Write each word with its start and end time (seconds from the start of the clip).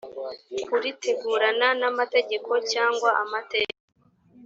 kuritegurana 0.67 1.67
n 1.79 1.83
amategeko 1.91 2.51
cyangwa 2.71 3.09
amateka 3.23 3.77